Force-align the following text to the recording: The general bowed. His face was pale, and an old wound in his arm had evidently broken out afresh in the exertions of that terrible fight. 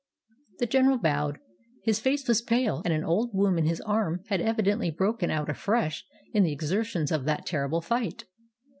The 0.57 0.65
general 0.65 0.97
bowed. 0.97 1.37
His 1.83 1.99
face 1.99 2.27
was 2.27 2.41
pale, 2.41 2.81
and 2.85 2.91
an 2.91 3.03
old 3.03 3.35
wound 3.35 3.59
in 3.59 3.65
his 3.67 3.79
arm 3.81 4.23
had 4.29 4.41
evidently 4.41 4.89
broken 4.89 5.29
out 5.29 5.47
afresh 5.47 6.03
in 6.33 6.41
the 6.41 6.51
exertions 6.51 7.11
of 7.11 7.25
that 7.25 7.45
terrible 7.45 7.81
fight. 7.81 8.25